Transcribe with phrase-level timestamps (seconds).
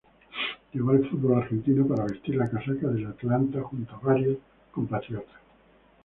[0.73, 4.39] Llegó al fútbol argentino para vestir la casaca de Atlanta, junto a varios
[4.71, 5.37] compatriotas.